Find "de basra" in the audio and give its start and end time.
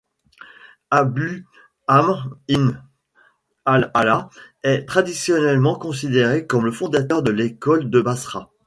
7.91-8.51